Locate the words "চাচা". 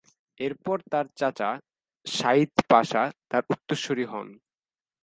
1.19-1.49